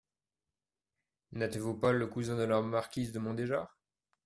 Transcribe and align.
N’êtes-vous 1.33 1.75
pas 1.77 1.91
le 1.91 2.07
cousin 2.07 2.35
de 2.35 2.41
la 2.41 2.59
marquise 2.63 3.11
de 3.11 3.19
Mondéjar! 3.19 3.77